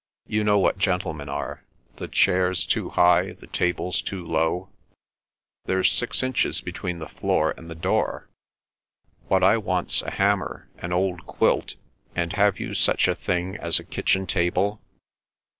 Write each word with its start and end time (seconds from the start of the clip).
"You 0.25 0.43
know 0.43 0.57
what 0.57 0.79
gentlemen 0.79 1.29
are. 1.29 1.61
The 1.97 2.07
chairs 2.07 2.65
too 2.65 2.89
high—the 2.89 3.45
tables 3.45 4.01
too 4.01 4.25
low—there's 4.25 5.91
six 5.91 6.23
inches 6.23 6.59
between 6.59 6.97
the 6.97 7.07
floor 7.07 7.53
and 7.55 7.69
the 7.69 7.75
door. 7.75 8.27
What 9.27 9.43
I 9.43 9.57
want's 9.57 10.01
a 10.01 10.09
hammer, 10.09 10.67
an 10.79 10.91
old 10.91 11.27
quilt, 11.27 11.75
and 12.15 12.33
have 12.33 12.59
you 12.59 12.73
such 12.73 13.07
a 13.07 13.13
thing 13.13 13.55
as 13.57 13.77
a 13.79 13.83
kitchen 13.83 14.25
table? 14.25 14.81